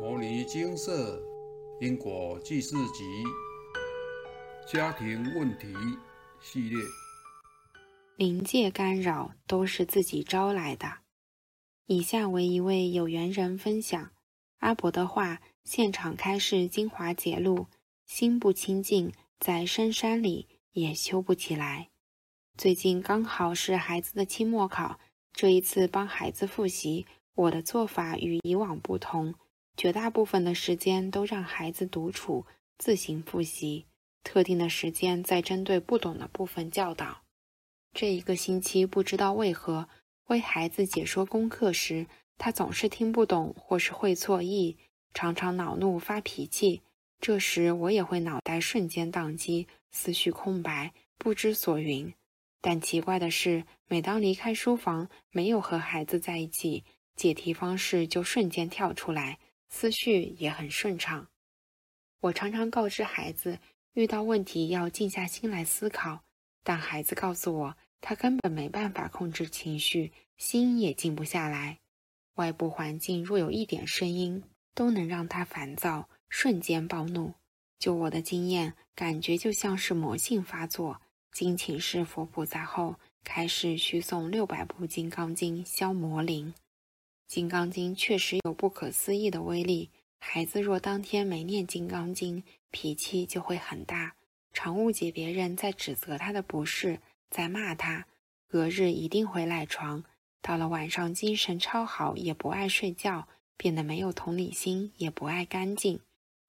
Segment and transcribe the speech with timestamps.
[0.00, 1.22] 摩尼精舍
[1.78, 3.22] 因果记事集
[4.66, 5.74] 家庭问题
[6.40, 6.78] 系列，
[8.16, 10.90] 灵界干扰都是自己招来的。
[11.84, 14.10] 以下为一位有缘人分享
[14.60, 17.66] 阿伯的话：现场开示精华节录，
[18.06, 21.90] 心不清净，在深山里也修不起来。
[22.56, 24.98] 最近刚好是孩子的期末考，
[25.34, 27.04] 这一次帮孩子复习，
[27.34, 29.34] 我的做法与以往不同。
[29.76, 32.46] 绝大部分的时间都让孩子独处
[32.78, 33.86] 自行复习，
[34.22, 37.22] 特定的时间再针对不懂的部分教导。
[37.92, 39.88] 这一个星期不知道为何
[40.26, 42.06] 为孩子解说功课时，
[42.38, 44.76] 他总是听不懂或是会错意，
[45.12, 46.82] 常常恼怒发脾气。
[47.20, 52.14] 这时我也会脑袋瞬间宕机，思绪空白，不知所云。
[52.62, 56.84] 但奇怪的是，每当离开书房，没有和孩子在一起，
[57.16, 59.38] 解题方式就瞬间跳出来。
[59.70, 61.28] 思绪也很顺畅。
[62.20, 63.58] 我常常告知孩子，
[63.94, 66.20] 遇到问题要静下心来思考，
[66.62, 71.78] 但孩子告诉我，他根本没办法控制情绪，心也静不下来。
[72.34, 74.42] 外部环境若有一点声音，
[74.74, 77.34] 都能让他烦躁，瞬间暴怒。
[77.78, 81.00] 就我的经验，感觉就像是魔性发作。
[81.32, 86.52] 经请示佛菩萨后，开始续诵六百部《金刚经》，消魔灵。
[87.30, 89.90] 《金刚经》确实有不可思议的威力。
[90.18, 92.42] 孩子若当天没念《金刚经》，
[92.72, 94.16] 脾气就会很大，
[94.52, 96.98] 常误解别人在指责他的不是，
[97.30, 98.08] 在骂他。
[98.48, 100.02] 隔日一定会赖床。
[100.42, 106.00] 到了晚上，精神超好，也不爱睡觉，变得没有同理心，也不爱干净。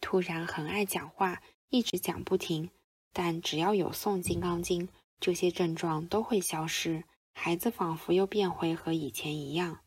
[0.00, 2.70] 突然很爱讲话，一直讲不停。
[3.12, 4.88] 但只要有诵《金刚经》，
[5.20, 7.04] 这些症状都会消失。
[7.34, 9.80] 孩子仿佛又变回和以前一样。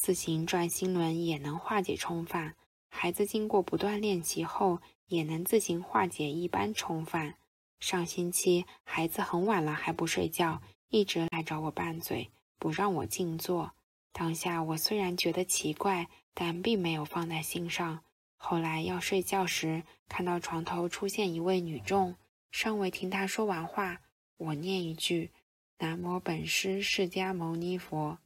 [0.00, 2.54] 自行转心轮也能化解冲犯，
[2.88, 7.34] 孩子经过不断练习后，也能自行化解一般冲犯。
[7.80, 12.30] 上星期孩子很晚了还不睡觉，一直来找我拌嘴，
[12.60, 13.72] 不让我静坐。
[14.12, 18.04] 当下我虽然觉得奇怪，但并没有放在心上。
[18.36, 22.14] 后来要睡觉时，看到床头出现一位女众，
[22.52, 24.00] 尚未听她说完话，
[24.36, 25.32] 我念一句
[25.80, 28.18] ：“南无本师释迦牟尼佛。”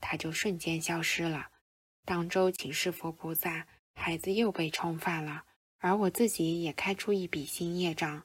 [0.00, 1.48] 他就瞬间消失了。
[2.04, 5.44] 当周请示佛菩萨，孩子又被冲犯了，
[5.78, 8.24] 而我自己也开出一笔新业障。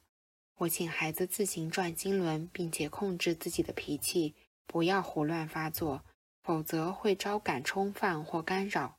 [0.58, 4.36] 我请孩子自行转经轮，并且控制自己的脾气，
[4.68, 6.04] 不要胡乱发作，
[6.44, 8.98] 否则会招感冲犯或干扰。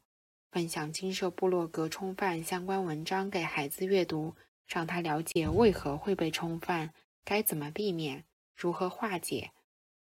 [0.51, 4.35] 分享金舍部落格冲犯相关文章给孩子阅读，
[4.67, 6.93] 让他了解为何会被冲犯，
[7.25, 8.25] 该怎么避免，
[8.57, 9.53] 如何化解。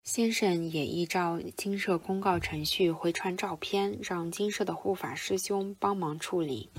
[0.03, 6.71] 先生也依照金社公告程序回传照片，让金社的护法师兄帮忙处理。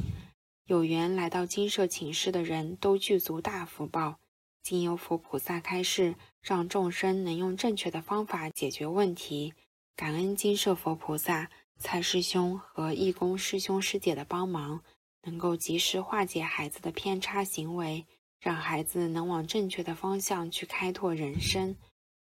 [0.66, 4.20] 有缘来到金社请示的人都具足大福报，
[4.64, 9.54] 经由佛菩萨开示，让众生能用正确的方法解决问题。
[9.96, 14.84] 感恩金社佛菩萨、蔡师兄和义工师兄师姐的帮忙，
[15.24, 18.06] 能够及时化解孩子的偏差行为，
[18.40, 21.76] 让孩子能往正确的方向去开拓人生。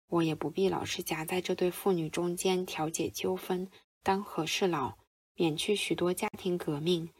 [0.08, 3.70] 我也不必老是夹在这对父女中间调解纠纷，
[4.02, 4.96] 当和事佬，
[5.34, 7.10] 免去许多家庭革命，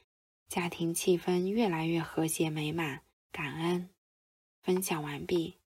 [0.49, 3.03] 家庭气氛越来越和谐美满。
[3.31, 3.91] 感恩
[4.63, 5.57] 分享完毕。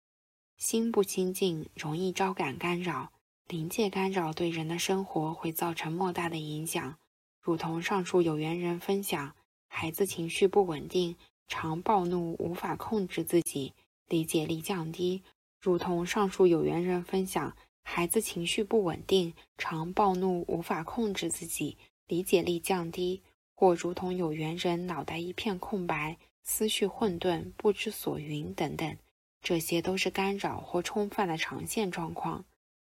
[0.56, 3.12] 心不清净，容易招感干扰，
[3.46, 6.98] 临界干扰对人的生活会造成莫大的影响。
[7.40, 9.34] 如同上述有缘人分享，
[9.68, 11.16] 孩子情绪不稳定，
[11.46, 13.74] 常暴怒，无法控制自己，
[14.08, 15.22] 理解力降低。
[15.62, 21.78] 如同上述有缘人分享，孩子情绪不稳定，常暴怒，无法控制自己，
[22.08, 23.20] 理解力降低；
[23.54, 28.96] 或如同有缘人脑袋一片空白，思绪混沌，不知所云等等，
[29.40, 32.44] 这些都是干扰或冲犯的常见状况。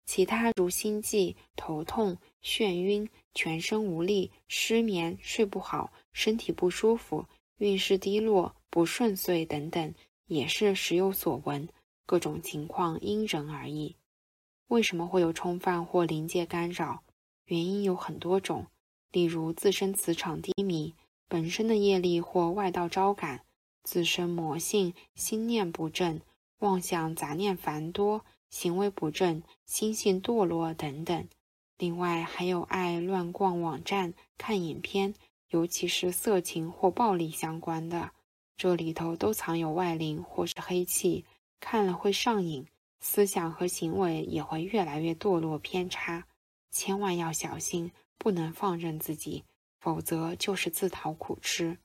[0.07, 7.27] 其他如心悸、头痛、眩晕、全身无力、失眠、睡不好、身体不舒服、
[7.59, 9.95] 运势低落、不顺遂等等，
[10.27, 11.69] 也是时有所闻。
[12.07, 13.97] 各种情况因人而异。
[14.69, 17.03] 为什么会有冲犯或临界干扰？
[17.45, 18.67] 原因有很多种，
[19.11, 20.95] 例如自身磁场低迷、
[21.29, 23.45] 本身的业力或外道招感、
[23.83, 26.21] 自身魔性、心念不正、
[26.61, 31.29] 妄想杂念繁多、行为不正、心性堕落等等。
[31.77, 35.15] 另外还有爱乱逛网站、看影片，
[35.49, 38.13] 尤其是色情或暴力相关的，
[38.57, 41.25] 这里头都藏有外灵或是黑气。
[41.63, 42.67] 看了会上瘾，
[42.99, 46.27] 思想和行为也会越来越堕落偏差，
[46.73, 49.45] 千万要小心，不能放任自己，
[49.79, 51.79] 否则就是自讨苦吃。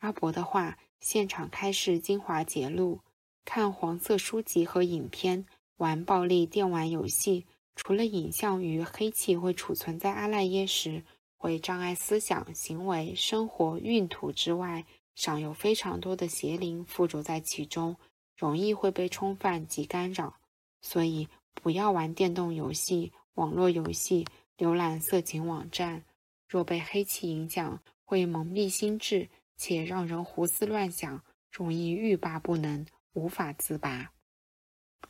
[0.00, 3.00] 阿伯的话，现场开示精华节录。
[3.46, 5.46] 看黄色书籍和影片，
[5.78, 11.02] 玩暴力电玩游戏，除了影像与黑气会储存在阿赖耶识，
[11.38, 14.84] 会障碍思想、行为、生活、运途之外，
[15.14, 17.96] 尚有非常多的邪灵附着在其中，
[18.42, 20.34] 容易会被冲犯及干扰。
[20.80, 24.26] 所以，不要玩电动游戏、网络游戏，
[24.58, 26.02] 浏览色情网站。
[26.48, 31.22] 若被黑气影响，会蒙蔽心智，且让人胡思乱想，
[31.52, 32.84] 容易欲罢不能。
[33.12, 34.10] 无法自拔。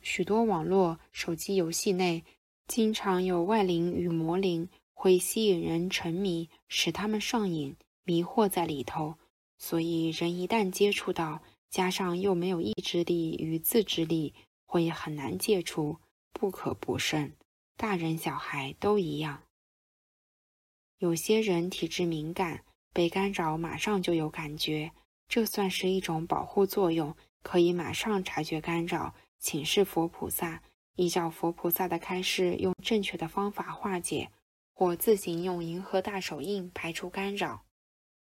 [0.01, 2.23] 许多网络、手机游戏内，
[2.67, 9.17] 经常有外灵与魔灵，会吸引人沉迷，使他们上瘾，迷惑在里头。
[9.57, 11.41] 所以，人一旦接触到，
[11.73, 14.35] 加上又没有意志力与自制力，
[14.67, 15.97] 会很难戒除，
[16.31, 17.35] 不可不慎。
[17.75, 19.41] 大人小孩都一样。
[20.99, 24.91] 有些人体质敏感，被干扰马上就有感觉，
[25.27, 27.15] 这算是一种保护作用。
[27.41, 30.61] 可以马上察觉干扰，请示佛菩萨，
[30.95, 34.29] 依照佛菩萨的开示，用正确的方法化解，
[34.75, 37.65] 或自行用银河大手印排除干扰。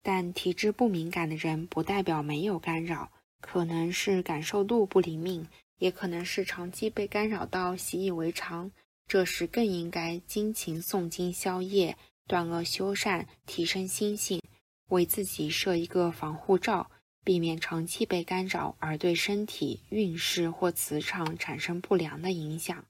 [0.02, 3.10] 但体质不敏感的人，不代表没有干扰，
[3.40, 5.46] 可能是感受度不灵敏，
[5.78, 8.70] 也可能是长期被干扰到习以为常。
[9.06, 11.96] 这时更应该精勤诵经消业，
[12.26, 14.40] 断恶修善，提升心性，
[14.88, 16.90] 为自己设一个防护罩。
[17.22, 22.86] 避免长期被干扰而对身体运势或磁场产生不良的影响。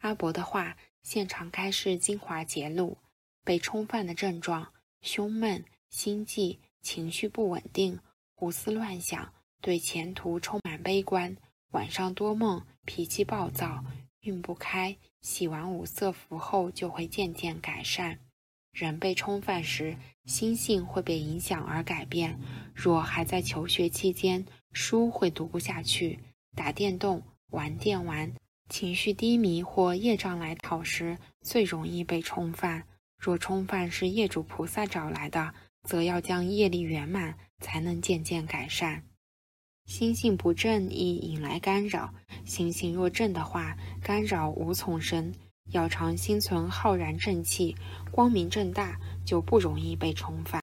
[0.00, 2.98] 阿伯的话，现场开示精华节录：
[3.42, 7.98] 被冲犯的症状，胸闷、心悸、情绪不稳定、
[8.34, 11.36] 胡思乱想，对前途充满悲观，
[11.72, 13.84] 晚上多梦，脾气暴躁，
[14.20, 14.96] 运不开。
[15.20, 18.18] 洗完五色符后就会渐渐改善。
[18.72, 22.38] 人被冲犯时，心性会被影响而改变。
[22.74, 26.18] 若还在求学期间，书会读不下去；
[26.56, 28.32] 打电动、玩电玩，
[28.68, 32.84] 情绪低迷或业障来讨时，最容易被冲犯。
[33.18, 35.52] 若冲犯是业主菩萨找来的，
[35.82, 39.04] 则要将业力圆满，才能渐渐改善。
[39.90, 42.14] 心性不正易引来干扰，
[42.44, 45.34] 心性若正的话，干扰无从生。
[45.72, 47.74] 要常心存浩然正气，
[48.12, 50.62] 光明正大，就不容易被冲犯。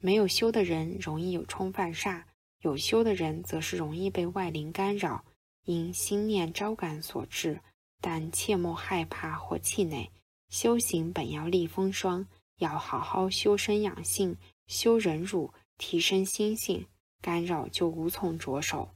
[0.00, 2.24] 没有修的人容易有冲犯煞，
[2.62, 5.24] 有修的人则是容易被外灵干扰，
[5.66, 7.60] 因心念招感所致。
[8.00, 10.10] 但切莫害怕或气馁，
[10.48, 12.26] 修行本要立风霜，
[12.58, 16.84] 要好好修身养性，修忍辱，提升心性，
[17.24, 18.90] 干扰就无从着手。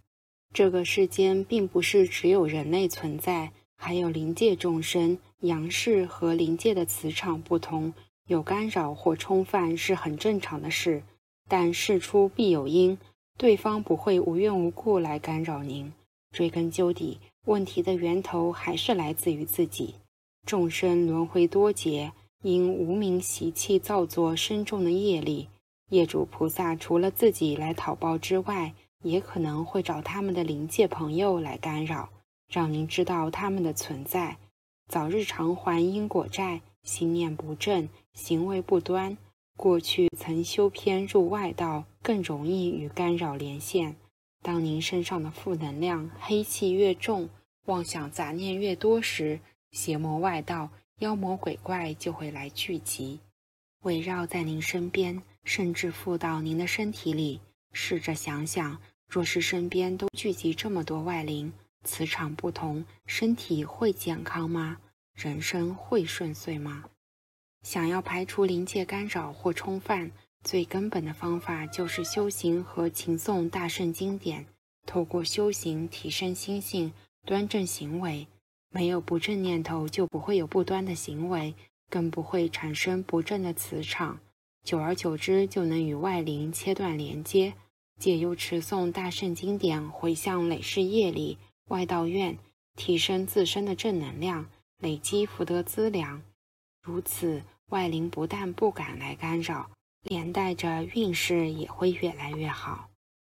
[0.53, 3.53] 这个世间并不是只有人类存在。
[3.81, 7.95] 还有灵界众生，阳世和灵界的磁场不同，
[8.27, 11.03] 有干扰或冲犯是很正常的事。
[11.49, 12.99] 但事出必有因，
[13.39, 15.91] 对方不会无缘无故来干扰您。
[16.33, 19.95] 追根究底，问题的源头还是来自于自己。
[20.45, 25.49] 众生轮回多劫，因无名习气造作深重的业力，
[25.89, 32.11] 业主菩萨除了自己来讨报之外，也可能会找他们的灵界朋友来干扰。
[32.49, 34.39] 让您知道他们的存在，
[34.89, 36.61] 早日偿还因果债。
[36.85, 39.19] 心念不正，行为不端，
[39.59, 43.97] 过去曾修偏入外道，更容易与干扰连线。
[44.43, 47.29] 当您身上的负能量、黑气越重，
[47.67, 49.41] 妄想杂念越多时，
[49.73, 50.71] 邪魔外道、
[51.01, 53.19] 妖魔鬼怪就会来聚集，
[53.83, 57.41] 围绕在您身边，甚至附到您的身体里。
[57.73, 58.79] 试着想想，
[59.09, 61.51] 若是身边都聚集这么多外灵，
[61.85, 64.77] 磁场不同，身体会健康吗？
[65.15, 66.85] 人生会顺遂吗？
[67.63, 70.11] 想要排除灵界干扰或冲犯，
[70.45, 74.45] 最根本的方法就是修行和勤诵大圣经典。
[74.85, 76.93] 透过修行提升心性，
[77.25, 78.27] 端正行为。
[78.69, 81.55] 没有不正念头，就不会有不端的行为，
[81.89, 84.21] 更不会产生不正的磁场。
[84.69, 87.55] 久而久之，就能与外灵切断连接。
[87.99, 91.39] 借由持诵大圣经典，回向累世业力。
[91.69, 92.37] 外道愿
[92.77, 94.45] 提升自身的正能量，
[94.77, 96.21] 累积福德资粮，
[96.83, 99.71] 如此外灵不但不敢来干扰，
[100.03, 102.91] 连带着运势也会越来越好。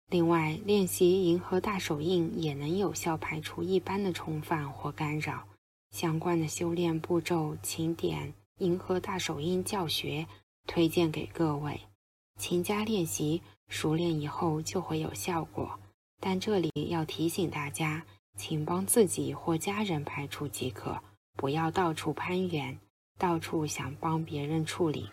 [0.08, 5.46] 另外，练习银河大手印也能有效排除一般的冲犯或干扰。
[5.92, 10.26] 相关的修炼步骤，请点银河大手印教学，
[10.66, 11.80] 推荐给各位。
[12.38, 15.78] 勤加练习，熟练以后就会有效果。
[16.20, 18.04] 但这里要提醒大家。
[18.36, 21.02] 请帮自己或家人排除即可，
[21.36, 22.78] 不要到处攀援，
[23.18, 25.10] 到处想帮别人处理，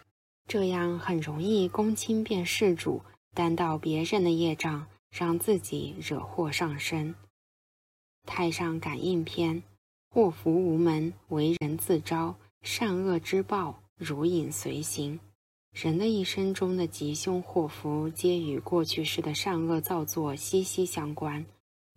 [0.47, 3.01] 这样很容易公亲变事主，
[3.33, 7.13] 担到别人的业障，让自己惹祸上身。
[8.25, 9.61] 《太上感应篇》：
[10.09, 15.19] 祸福无门，为人自招；善恶之报，如影随形。
[15.79, 21.45] 人的一生中的吉凶祸福，皆与过去世的善恶造作息息相关。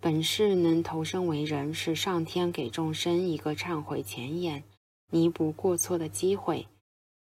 [0.03, 4.63] 本世能投生为人，是上天给众生一个忏悔前言、
[5.11, 6.67] 弥补过错的机会。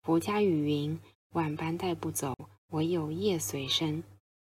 [0.05, 0.97] 佛家语云
[1.35, 2.37] ：“万般带不走，
[2.71, 4.05] 唯有业随身。”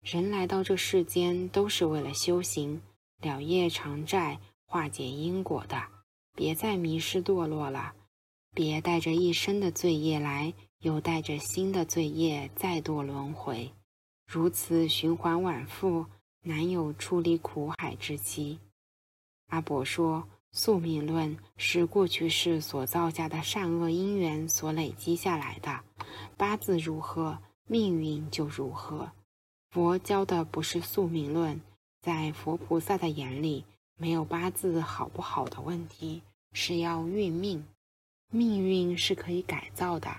[0.04, 2.82] 人来到这世间，都是为了修行、
[3.22, 5.82] 了业偿债、化解因果的。
[6.36, 7.94] 别再迷失堕落了，
[8.54, 13.72] 别带着一生的罪业来，又带着新的罪业再度轮回，
[14.26, 16.06] 如此循环往复。
[16.48, 18.60] 难有出离苦海之期。
[19.48, 25.80] 阿伯说，宿命论是过去世所造下的善恶因缘所累积下来的，
[26.38, 29.12] 八字如何，命运就如何。
[29.72, 31.60] 佛教的不是宿命论，
[32.00, 33.66] 在佛菩萨的眼里，
[33.98, 36.22] 没有八字好不好的问题，
[36.54, 37.66] 是要运命。
[38.30, 40.16] 命运是可以改造的，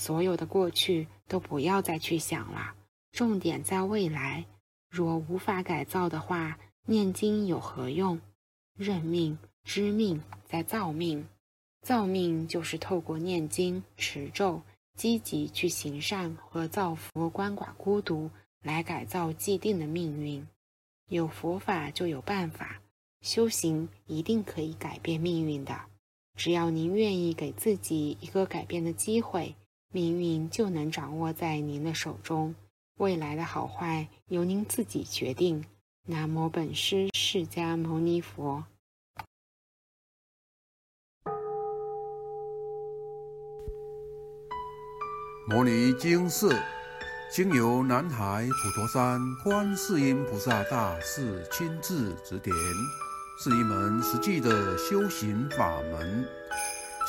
[0.00, 2.74] 所有的过去都不要再去想了，
[3.12, 4.46] 重点在未来。
[4.88, 8.18] 若无法改造的话，念经有何用？
[8.78, 11.28] 认命、知命在造命，
[11.82, 14.62] 造命就是透过念经、持咒，
[14.96, 18.30] 积极去行善和造福鳏寡孤独，
[18.62, 20.46] 来改造既定的命运。
[21.10, 22.80] 有佛法就有办法，
[23.20, 25.78] 修行一定可以改变命运的。
[26.38, 29.54] 只要您愿意给自己一个改变的机会，
[29.92, 32.54] 命运就能掌握在您的手中。
[32.98, 35.64] 未来的好坏由您自己决定。
[36.06, 38.64] 南无本师释迦牟尼佛。
[45.48, 46.56] 摩尼经寺
[47.32, 52.54] 经由南海普陀山观世音菩萨大士亲自指点，
[53.42, 56.24] 是一门实际的修行法门。